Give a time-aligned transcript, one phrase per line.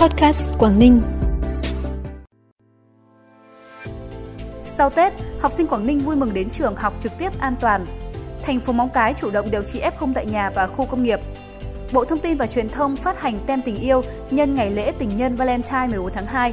[0.00, 1.02] Podcast Quảng Ninh.
[4.64, 7.86] Sau Tết, học sinh Quảng Ninh vui mừng đến trường học trực tiếp an toàn.
[8.42, 11.20] Thành phố Móng Cái chủ động điều trị F0 tại nhà và khu công nghiệp.
[11.92, 15.10] Bộ Thông tin và Truyền thông phát hành tem tình yêu nhân ngày lễ tình
[15.16, 16.52] nhân Valentine 14 tháng 2.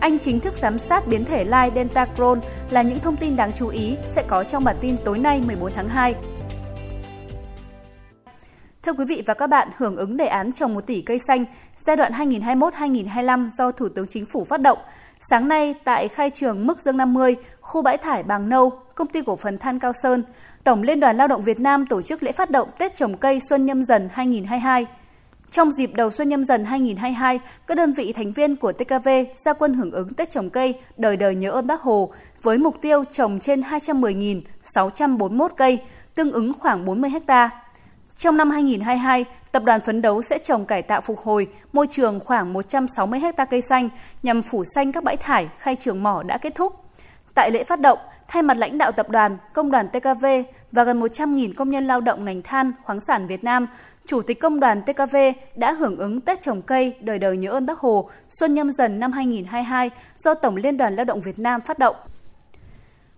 [0.00, 2.40] Anh chính thức giám sát biến thể lai Delta Crohn
[2.70, 5.72] là những thông tin đáng chú ý sẽ có trong bản tin tối nay 14
[5.72, 6.14] tháng 2.
[8.82, 11.44] Thưa quý vị và các bạn, hưởng ứng đề án trồng 1 tỷ cây xanh
[11.84, 14.78] giai đoạn 2021-2025 do Thủ tướng Chính phủ phát động,
[15.30, 19.22] sáng nay tại khai trường Mức Dương 50, khu bãi thải Bàng Nâu, công ty
[19.22, 20.22] cổ phần Than Cao Sơn,
[20.64, 23.40] Tổng Liên đoàn Lao động Việt Nam tổ chức lễ phát động Tết trồng cây
[23.40, 24.86] Xuân Nhâm Dần 2022.
[25.50, 29.08] Trong dịp đầu xuân nhâm dần 2022, các đơn vị thành viên của TKV
[29.44, 32.12] ra quân hưởng ứng Tết trồng cây đời đời nhớ ơn Bác Hồ
[32.42, 35.78] với mục tiêu trồng trên 210.641 cây,
[36.14, 37.50] tương ứng khoảng 40 hectare
[38.20, 42.20] trong năm 2022, tập đoàn phấn đấu sẽ trồng cải tạo phục hồi môi trường
[42.20, 43.88] khoảng 160 ha cây xanh
[44.22, 46.72] nhằm phủ xanh các bãi thải khai trường mỏ đã kết thúc.
[47.34, 50.26] Tại lễ phát động, thay mặt lãnh đạo tập đoàn, công đoàn TKV
[50.72, 53.66] và gần 100.000 công nhân lao động ngành than, khoáng sản Việt Nam,
[54.06, 55.16] Chủ tịch Công đoàn TKV
[55.56, 59.00] đã hưởng ứng Tết trồng cây đời đời nhớ ơn Bác Hồ Xuân nhâm dần
[59.00, 61.96] năm 2022 do Tổng Liên đoàn Lao động Việt Nam phát động.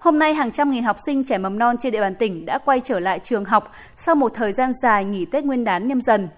[0.02, 2.58] Hôm nay, hàng trăm nghìn học sinh trẻ mầm non trên địa bàn tỉnh đã
[2.58, 6.00] quay trở lại trường học sau một thời gian dài nghỉ Tết Nguyên đán nhâm
[6.00, 6.28] dần.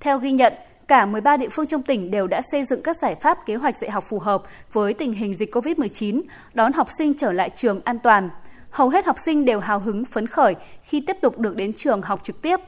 [0.00, 0.52] Theo ghi nhận,
[0.88, 3.76] cả 13 địa phương trong tỉnh đều đã xây dựng các giải pháp kế hoạch
[3.76, 4.42] dạy học phù hợp
[4.72, 6.20] với tình hình dịch COVID-19,
[6.54, 8.30] đón học sinh trở lại trường an toàn.
[8.70, 12.02] Hầu hết học sinh đều hào hứng phấn khởi khi tiếp tục được đến trường
[12.02, 12.60] học trực tiếp.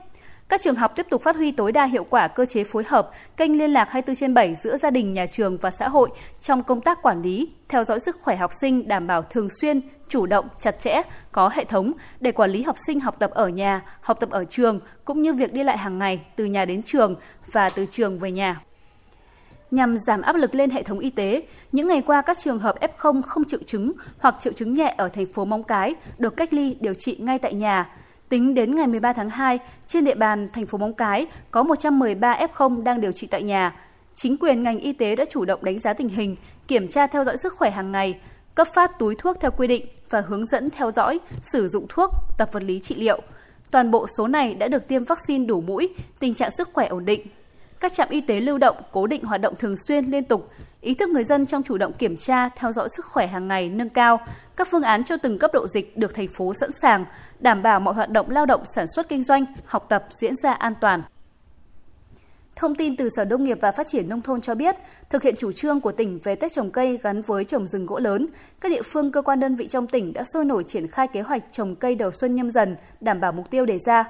[0.48, 3.10] Các trường học tiếp tục phát huy tối đa hiệu quả cơ chế phối hợp,
[3.36, 6.08] kênh liên lạc 24 trên 7 giữa gia đình, nhà trường và xã hội
[6.40, 9.80] trong công tác quản lý, theo dõi sức khỏe học sinh đảm bảo thường xuyên,
[10.08, 13.48] chủ động, chặt chẽ, có hệ thống để quản lý học sinh học tập ở
[13.48, 16.82] nhà, học tập ở trường cũng như việc đi lại hàng ngày từ nhà đến
[16.82, 17.14] trường
[17.52, 18.60] và từ trường về nhà.
[19.70, 22.76] Nhằm giảm áp lực lên hệ thống y tế, những ngày qua các trường hợp
[22.80, 26.52] F0 không triệu chứng hoặc triệu chứng nhẹ ở thành phố Móng Cái được cách
[26.52, 27.90] ly điều trị ngay tại nhà.
[28.28, 32.34] Tính đến ngày 13 tháng 2, trên địa bàn thành phố Móng Cái có 113
[32.34, 33.76] F0 đang điều trị tại nhà.
[34.14, 36.36] Chính quyền ngành y tế đã chủ động đánh giá tình hình,
[36.68, 38.20] kiểm tra theo dõi sức khỏe hàng ngày,
[38.54, 42.10] cấp phát túi thuốc theo quy định và hướng dẫn theo dõi, sử dụng thuốc,
[42.38, 43.20] tập vật lý trị liệu.
[43.70, 47.04] Toàn bộ số này đã được tiêm vaccine đủ mũi, tình trạng sức khỏe ổn
[47.04, 47.20] định.
[47.80, 50.50] Các trạm y tế lưu động cố định hoạt động thường xuyên liên tục,
[50.80, 53.68] ý thức người dân trong chủ động kiểm tra, theo dõi sức khỏe hàng ngày
[53.68, 54.20] nâng cao,
[54.56, 57.04] các phương án cho từng cấp độ dịch được thành phố sẵn sàng,
[57.40, 60.52] đảm bảo mọi hoạt động lao động sản xuất kinh doanh, học tập diễn ra
[60.52, 61.02] an toàn.
[62.56, 64.76] Thông tin từ Sở Nông nghiệp và Phát triển Nông thôn cho biết,
[65.10, 67.98] thực hiện chủ trương của tỉnh về Tết trồng cây gắn với trồng rừng gỗ
[67.98, 68.26] lớn,
[68.60, 71.20] các địa phương cơ quan đơn vị trong tỉnh đã sôi nổi triển khai kế
[71.20, 74.04] hoạch trồng cây đầu xuân nhâm dần, đảm bảo mục tiêu đề ra.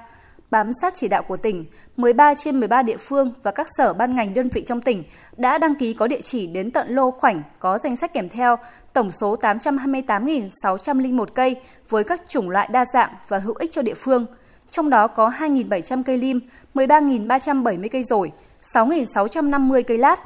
[0.51, 1.65] Bám sát chỉ đạo của tỉnh,
[1.97, 5.03] 13 trên 13 địa phương và các sở ban ngành đơn vị trong tỉnh
[5.37, 8.55] đã đăng ký có địa chỉ đến tận lô khoảnh có danh sách kèm theo
[8.93, 11.55] tổng số 828.601 cây
[11.89, 14.25] với các chủng loại đa dạng và hữu ích cho địa phương.
[14.69, 16.39] Trong đó có 2.700 cây lim,
[16.73, 18.31] 13.370 cây rổi,
[18.63, 20.19] 6.650 cây lát.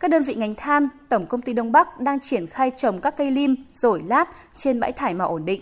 [0.00, 3.16] Các đơn vị ngành than, Tổng công ty Đông Bắc đang triển khai trồng các
[3.16, 5.60] cây lim, rổi lát trên bãi thải mỏ ổn định.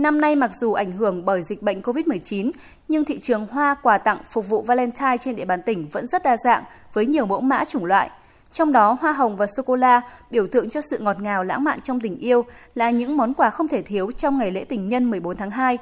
[0.00, 2.50] Năm nay mặc dù ảnh hưởng bởi dịch bệnh COVID-19,
[2.88, 6.22] nhưng thị trường hoa quà tặng phục vụ Valentine trên địa bàn tỉnh vẫn rất
[6.22, 8.10] đa dạng với nhiều mẫu mã chủng loại.
[8.52, 10.00] Trong đó, hoa hồng và sô-cô-la,
[10.30, 12.44] biểu tượng cho sự ngọt ngào lãng mạn trong tình yêu,
[12.74, 15.78] là những món quà không thể thiếu trong ngày lễ tình nhân 14 tháng 2.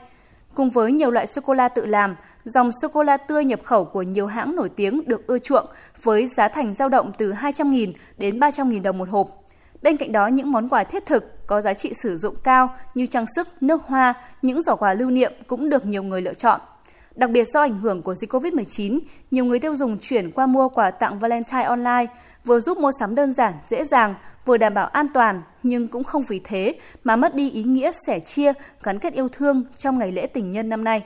[0.55, 4.57] Cùng với nhiều loại sô-cô-la tự làm, dòng sô-cô-la tươi nhập khẩu của nhiều hãng
[4.57, 5.67] nổi tiếng được ưa chuộng
[6.03, 9.48] với giá thành dao động từ 200.000 đến 300.000 đồng một hộp.
[9.83, 13.07] Bên cạnh đó, những món quà thiết thực có giá trị sử dụng cao như
[13.07, 16.61] trang sức, nước hoa, những giỏ quà lưu niệm cũng được nhiều người lựa chọn.
[17.15, 18.99] Đặc biệt do ảnh hưởng của dịch COVID-19,
[19.31, 22.07] nhiều người tiêu dùng chuyển qua mua quà tặng Valentine online,
[22.45, 26.05] vừa giúp mua sắm đơn giản, dễ dàng, vừa đảm bảo an toàn, nhưng cũng
[26.05, 26.75] không vì thế
[27.05, 28.53] mà mất đi ý nghĩa sẻ chia,
[28.83, 31.03] gắn kết yêu thương trong ngày lễ tình nhân năm nay.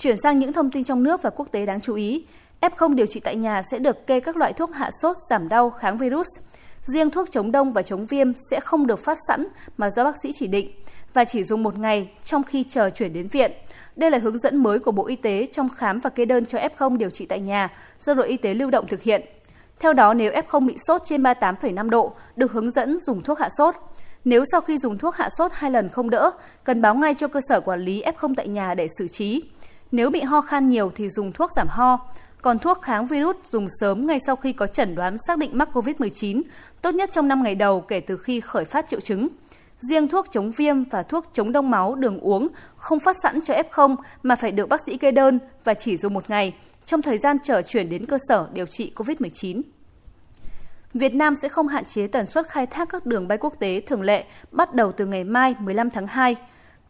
[0.00, 2.24] Chuyển sang những thông tin trong nước và quốc tế đáng chú ý.
[2.64, 5.70] F0 điều trị tại nhà sẽ được kê các loại thuốc hạ sốt, giảm đau,
[5.70, 6.26] kháng virus.
[6.82, 9.46] Riêng thuốc chống đông và chống viêm sẽ không được phát sẵn
[9.76, 10.70] mà do bác sĩ chỉ định
[11.12, 13.52] và chỉ dùng một ngày trong khi chờ chuyển đến viện.
[13.96, 16.58] Đây là hướng dẫn mới của Bộ Y tế trong khám và kê đơn cho
[16.58, 17.68] F0 điều trị tại nhà
[18.00, 19.22] do đội y tế lưu động thực hiện.
[19.80, 23.48] Theo đó, nếu F0 bị sốt trên 38,5 độ, được hướng dẫn dùng thuốc hạ
[23.58, 23.74] sốt.
[24.24, 26.30] Nếu sau khi dùng thuốc hạ sốt hai lần không đỡ,
[26.64, 29.42] cần báo ngay cho cơ sở quản lý F0 tại nhà để xử trí.
[29.92, 31.98] Nếu bị ho khan nhiều thì dùng thuốc giảm ho.
[32.44, 35.68] Còn thuốc kháng virus dùng sớm ngay sau khi có chẩn đoán xác định mắc
[35.72, 36.42] COVID-19,
[36.82, 39.28] tốt nhất trong 5 ngày đầu kể từ khi khởi phát triệu chứng.
[39.78, 43.54] Riêng thuốc chống viêm và thuốc chống đông máu đường uống không phát sẵn cho
[43.54, 46.54] F0 mà phải được bác sĩ kê đơn và chỉ dùng một ngày
[46.84, 49.62] trong thời gian chờ chuyển đến cơ sở điều trị COVID-19.
[50.94, 53.80] Việt Nam sẽ không hạn chế tần suất khai thác các đường bay quốc tế
[53.80, 56.36] thường lệ bắt đầu từ ngày mai 15 tháng 2.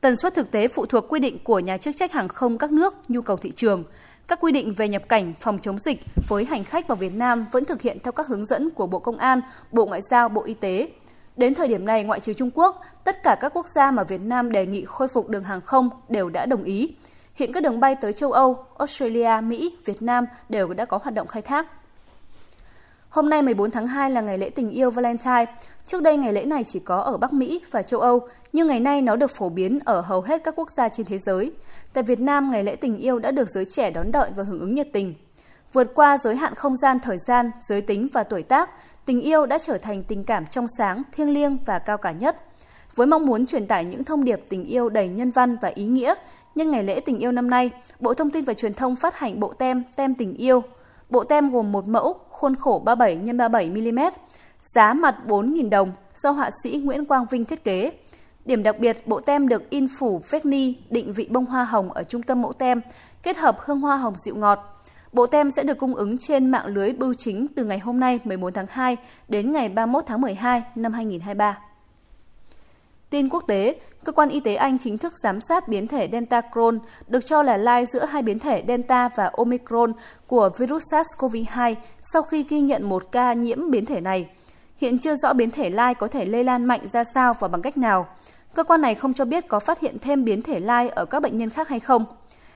[0.00, 2.73] Tần suất thực tế phụ thuộc quy định của nhà chức trách hàng không các
[2.73, 3.85] nước, nhu cầu thị trường.
[4.29, 7.47] Các quy định về nhập cảnh, phòng chống dịch với hành khách vào Việt Nam
[7.53, 9.41] vẫn thực hiện theo các hướng dẫn của Bộ Công an,
[9.73, 10.88] Bộ Ngoại giao, Bộ Y tế.
[11.37, 14.21] Đến thời điểm này, ngoại trừ Trung Quốc, tất cả các quốc gia mà Việt
[14.21, 16.94] Nam đề nghị khôi phục đường hàng không đều đã đồng ý.
[17.35, 21.15] Hiện các đường bay tới châu Âu, Australia, Mỹ, Việt Nam đều đã có hoạt
[21.15, 21.67] động khai thác.
[23.14, 25.46] Hôm nay 14 tháng 2 là ngày lễ tình yêu Valentine.
[25.87, 28.81] Trước đây ngày lễ này chỉ có ở Bắc Mỹ và châu Âu, nhưng ngày
[28.81, 31.52] nay nó được phổ biến ở hầu hết các quốc gia trên thế giới.
[31.93, 34.61] Tại Việt Nam, ngày lễ tình yêu đã được giới trẻ đón đợi và hưởng
[34.61, 35.14] ứng nhiệt tình.
[35.72, 38.70] Vượt qua giới hạn không gian, thời gian, giới tính và tuổi tác,
[39.06, 42.37] tình yêu đã trở thành tình cảm trong sáng, thiêng liêng và cao cả nhất.
[42.94, 45.87] Với mong muốn truyền tải những thông điệp tình yêu đầy nhân văn và ý
[45.87, 46.14] nghĩa,
[46.55, 47.70] nhân ngày lễ tình yêu năm nay,
[48.00, 50.62] Bộ Thông tin và Truyền thông phát hành bộ tem Tem tình yêu.
[51.11, 53.99] Bộ tem gồm một mẫu khuôn khổ 37 x 37 mm,
[54.61, 57.93] giá mặt 4.000 đồng do họa sĩ Nguyễn Quang Vinh thiết kế.
[58.44, 61.93] Điểm đặc biệt, bộ tem được in phủ phết ni định vị bông hoa hồng
[61.93, 62.81] ở trung tâm mẫu tem,
[63.23, 64.58] kết hợp hương hoa hồng dịu ngọt.
[65.12, 68.20] Bộ tem sẽ được cung ứng trên mạng lưới bưu chính từ ngày hôm nay
[68.25, 68.97] 14 tháng 2
[69.29, 71.58] đến ngày 31 tháng 12 năm 2023.
[73.14, 76.40] Tin quốc tế, cơ quan y tế Anh chính thức giám sát biến thể Delta
[76.52, 76.78] Crohn,
[77.08, 79.93] được cho là lai giữa hai biến thể Delta và Omicron
[80.26, 81.75] của virus SARS-CoV-2
[82.12, 84.28] sau khi ghi nhận một ca nhiễm biến thể này.
[84.76, 87.62] Hiện chưa rõ biến thể lai có thể lây lan mạnh ra sao và bằng
[87.62, 88.06] cách nào.
[88.55, 91.22] Cơ quan này không cho biết có phát hiện thêm biến thể lai ở các
[91.22, 92.05] bệnh nhân khác hay không.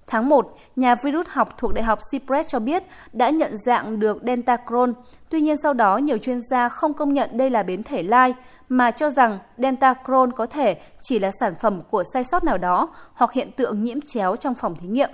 [0.08, 2.82] Tháng 1, nhà virus học thuộc Đại học Cypress cho biết
[3.12, 4.92] đã nhận dạng được Delta Crohn.
[5.28, 8.34] Tuy nhiên sau đó nhiều chuyên gia không công nhận đây là biến thể lai
[8.68, 12.58] mà cho rằng Delta Crohn có thể chỉ là sản phẩm của sai sót nào
[12.58, 15.10] đó hoặc hiện tượng nhiễm chéo trong phòng thí nghiệm.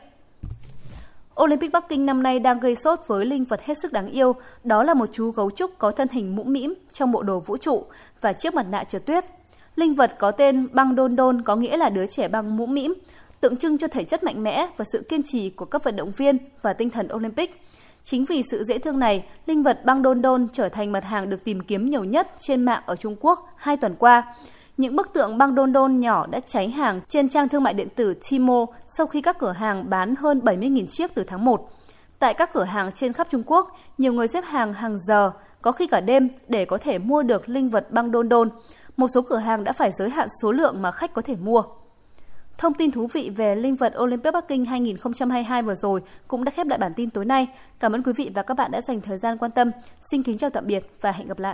[1.42, 4.34] Olympic Bắc Kinh năm nay đang gây sốt với linh vật hết sức đáng yêu,
[4.64, 7.56] đó là một chú gấu trúc có thân hình mũm mĩm trong bộ đồ vũ
[7.56, 7.84] trụ
[8.20, 9.24] và chiếc mặt nạ trượt tuyết.
[9.76, 12.94] Linh vật có tên băng đôn đôn có nghĩa là đứa trẻ băng mũm mĩm,
[13.44, 16.10] tượng trưng cho thể chất mạnh mẽ và sự kiên trì của các vận động
[16.16, 17.62] viên và tinh thần Olympic.
[18.02, 21.30] Chính vì sự dễ thương này, linh vật băng đôn đôn trở thành mặt hàng
[21.30, 24.34] được tìm kiếm nhiều nhất trên mạng ở Trung Quốc hai tuần qua.
[24.76, 27.88] Những bức tượng băng đôn đôn nhỏ đã cháy hàng trên trang thương mại điện
[27.96, 31.70] tử Timo sau khi các cửa hàng bán hơn 70.000 chiếc từ tháng 1.
[32.18, 35.30] Tại các cửa hàng trên khắp Trung Quốc, nhiều người xếp hàng hàng giờ,
[35.62, 38.48] có khi cả đêm để có thể mua được linh vật băng đôn đôn.
[38.96, 41.62] Một số cửa hàng đã phải giới hạn số lượng mà khách có thể mua.
[42.58, 46.50] Thông tin thú vị về linh vật Olympic Bắc Kinh 2022 vừa rồi cũng đã
[46.50, 47.46] khép lại bản tin tối nay.
[47.80, 49.70] Cảm ơn quý vị và các bạn đã dành thời gian quan tâm.
[50.00, 51.52] Xin kính chào tạm biệt và hẹn gặp lại.